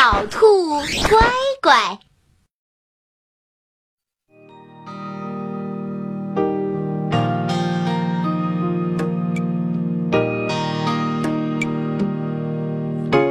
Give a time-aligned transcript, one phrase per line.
[0.00, 1.18] 小兔乖
[1.60, 1.98] 乖。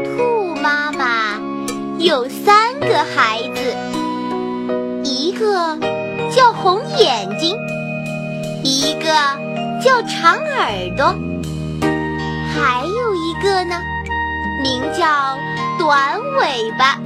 [0.06, 1.40] 兔妈妈
[1.98, 3.76] 有三个孩子，
[5.04, 5.76] 一个
[6.30, 7.58] 叫红眼睛，
[8.64, 9.10] 一个
[9.84, 11.16] 叫长耳朵，
[12.54, 13.82] 还有一个呢，
[14.62, 15.38] 名叫
[15.78, 17.00] 短尾巴。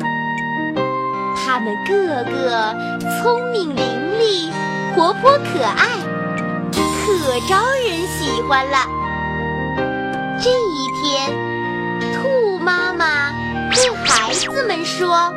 [1.45, 2.75] 他们个个
[3.21, 3.83] 聪明伶
[4.19, 4.51] 俐，
[4.95, 5.99] 活泼可爱，
[6.71, 8.77] 可招人喜欢了。
[10.41, 11.31] 这一天，
[12.13, 13.31] 兔妈妈
[13.73, 15.31] 对孩子们说：“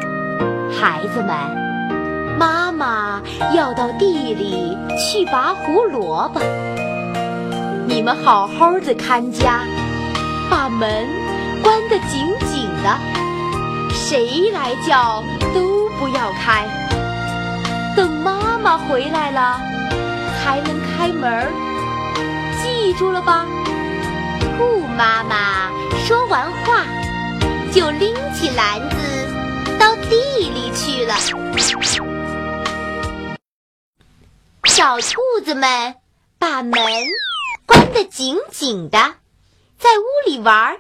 [0.81, 3.21] 孩子们，妈妈
[3.55, 6.41] 要到地里去拔胡萝卜，
[7.87, 9.61] 你们好好的看家，
[10.49, 11.07] 把门
[11.67, 12.97] 关得紧紧的，
[13.93, 15.21] 谁来叫
[15.53, 16.65] 都不要开。
[17.97, 19.61] 等妈妈回来了，
[20.39, 21.53] 才能开门，
[22.63, 23.45] 记住了吧？”
[24.57, 25.69] 兔妈妈
[26.07, 26.85] 说完话，
[27.73, 31.17] 就拎起篮子到地里去了。
[34.67, 35.97] 小兔子们
[36.39, 36.73] 把门
[37.67, 38.99] 关得紧紧的，
[39.81, 40.77] 在屋里玩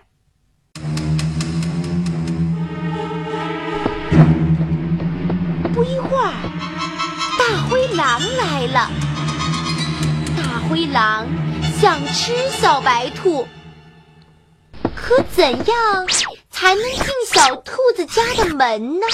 [7.97, 8.91] 狼来了。
[10.36, 11.27] 大灰狼
[11.80, 13.48] 想吃小白兔。
[14.94, 16.06] 可怎样
[16.50, 19.06] 才能进小兔子家的门呢？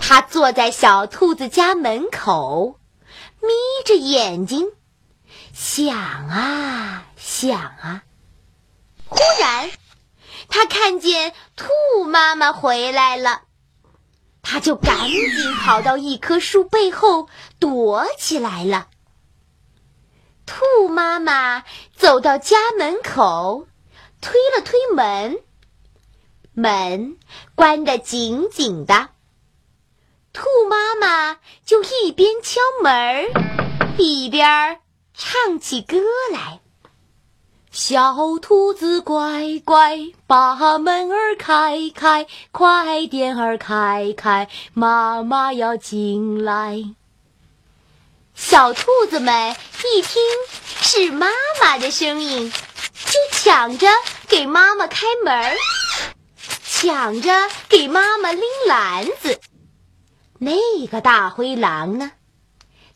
[0.00, 2.78] 他坐在小兔子家门口，
[3.40, 3.48] 眯
[3.86, 4.66] 着眼睛，
[5.52, 8.02] 想啊想啊。
[9.06, 9.70] 忽然，
[10.48, 13.42] 他看见兔妈妈回来了，
[14.42, 18.88] 他就赶紧跑到一棵树背后躲起来了。
[20.46, 21.64] 兔妈妈
[21.96, 23.66] 走到家门口。
[24.22, 25.38] 推了推门，
[26.52, 27.16] 门
[27.54, 29.08] 关得紧紧的。
[30.34, 33.24] 兔妈妈就一边敲门
[33.96, 34.80] 一边
[35.14, 35.96] 唱起歌
[36.34, 36.60] 来
[37.70, 46.84] ：“小兔子乖乖，把门儿开开，快点儿开开，妈妈要进来。”
[48.34, 49.54] 小兔子们
[49.94, 50.22] 一听
[50.80, 51.28] 是妈
[51.60, 52.52] 妈的声音。
[53.02, 53.88] 就抢着
[54.28, 55.56] 给妈妈开门儿，
[56.64, 57.32] 抢着
[57.68, 59.40] 给妈妈拎篮子。
[60.38, 62.12] 那个大灰狼呢？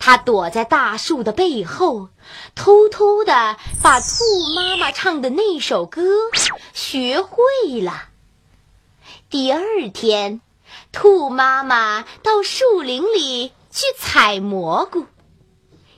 [0.06, 2.10] 他躲在大树的背后，
[2.54, 4.06] 偷偷的把兔
[4.54, 6.02] 妈妈唱的那首歌
[6.74, 8.10] 学会了。
[9.30, 9.62] 第二
[9.94, 10.42] 天，
[10.92, 15.06] 兔妈妈到树林里去采蘑菇。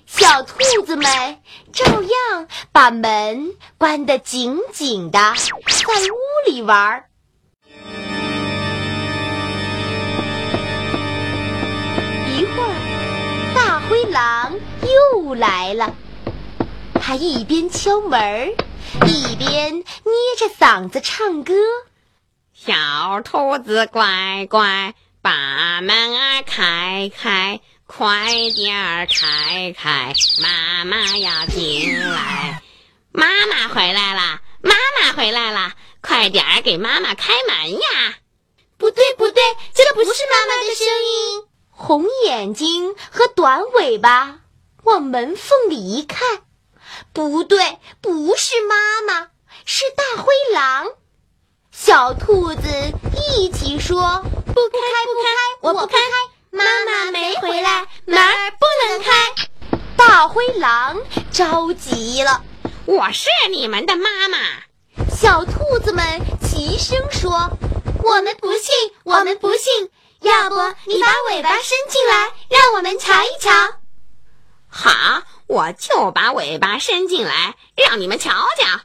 [0.06, 0.56] 小兔
[0.86, 1.40] 子们
[1.72, 7.10] 照样把门关得紧紧的，在屋里玩儿
[15.36, 15.94] 来了。
[16.94, 18.54] 他一边敲门，
[19.06, 19.84] 一边捏
[20.38, 21.54] 着嗓子唱歌
[22.52, 32.60] ：“小兔子乖乖，把门儿开开。”快点儿开开，妈妈要进来。
[33.12, 38.16] 妈妈回来了，妈妈回来了，快点儿给妈妈开门呀！
[38.76, 39.40] 不对，不对，
[39.72, 41.44] 这不是妈妈的声音。
[41.70, 44.40] 红眼睛和短尾巴
[44.86, 46.42] 往门缝里一看，
[47.12, 49.30] 不对，不是妈妈，
[49.64, 50.86] 是大灰狼。
[51.72, 52.62] 小兔子
[53.34, 55.28] 一起说：“不开，不开，
[55.62, 55.98] 我不开。”
[56.52, 59.10] 妈妈没回来，门儿不能开。
[59.96, 60.98] 大灰狼
[61.32, 62.44] 着急了
[62.86, 64.38] ：“我是你们的妈妈！”
[65.10, 67.50] 小兔子们齐声说
[68.04, 68.72] ：“我们不信，
[69.02, 69.90] 我们不信！
[70.20, 70.54] 要不
[70.84, 73.50] 你把尾巴伸进来，让我们瞧一瞧。”
[74.76, 78.80] 好，我就把尾巴伸进来，让你们瞧瞧。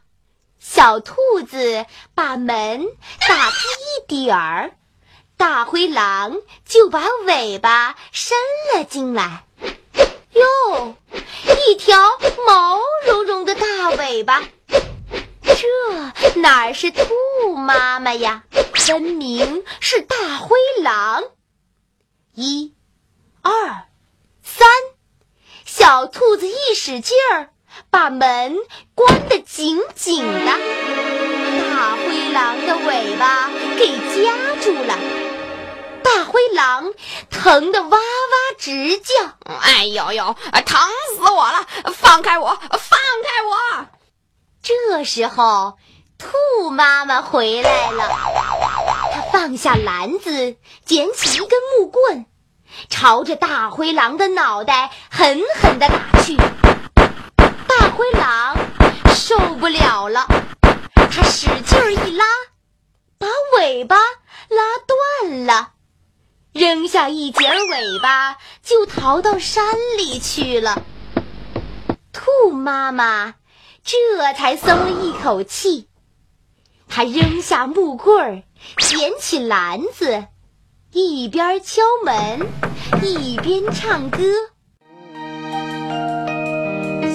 [0.57, 1.15] 小兔
[1.45, 1.85] 子
[2.15, 2.87] 把门
[3.27, 4.71] 打开一点儿。
[5.35, 8.37] 大灰狼就把尾巴伸
[8.73, 9.43] 了进来，
[10.31, 10.95] 哟，
[11.67, 11.99] 一条
[12.47, 14.43] 毛茸茸的大尾巴，
[15.41, 18.43] 这哪是兔妈妈呀？
[18.75, 21.23] 分明是大灰狼！
[22.33, 22.73] 一、
[23.41, 23.51] 二、
[24.41, 24.67] 三，
[25.73, 27.47] 小兔子一使劲儿，
[27.89, 28.57] 把门
[28.93, 30.51] 关得紧紧的，
[31.71, 32.33] 大灰。
[32.33, 34.97] 狼的尾巴给夹住了。
[36.01, 36.93] 大灰狼
[37.29, 39.13] 疼得哇哇直叫
[39.61, 40.35] ：“哎呦呦，
[40.65, 40.79] 疼
[41.15, 41.67] 死我了！
[41.93, 43.87] 放开我，放开我！”
[44.63, 45.77] 这时候，
[46.17, 48.09] 兔妈妈回来了，
[49.13, 52.25] 她放下篮子，捡起一根木棍，
[52.89, 56.35] 朝着大灰狼的脑袋狠狠地打去。
[56.35, 58.57] 大灰狼
[59.15, 60.27] 受不了了，
[61.11, 62.25] 他使劲儿一拉，
[63.17, 63.27] 把
[63.57, 64.63] 尾巴拉
[65.21, 65.71] 断了。
[66.53, 69.63] 扔下一截尾巴，就逃到山
[69.97, 70.83] 里去了。
[72.11, 73.35] 兔妈妈
[73.83, 75.87] 这才松了一口气，
[76.89, 78.43] 她扔下木棍儿，
[78.79, 80.27] 捡起篮子，
[80.93, 82.45] 一边敲门，
[83.01, 84.17] 一边唱歌：“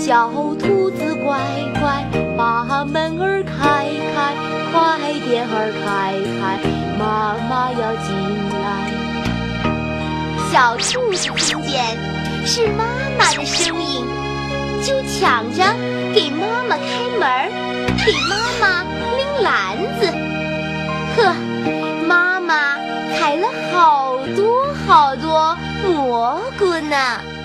[0.01, 1.39] 小兔子乖
[1.79, 2.07] 乖，
[2.39, 4.35] 把门儿开开，
[4.73, 5.85] 快点儿开
[6.41, 6.59] 开，
[6.99, 8.09] 妈妈要进
[8.63, 8.65] 来。”
[10.51, 11.99] 小兔子听见
[12.47, 12.83] 是妈
[13.19, 14.07] 妈的声音，
[14.83, 15.63] 就抢着
[16.15, 16.83] 给妈妈开
[17.21, 17.53] 门，
[17.99, 18.66] 给妈妈
[26.87, 27.36] 呢。